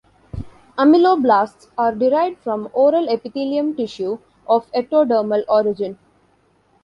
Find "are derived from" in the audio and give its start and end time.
1.77-2.69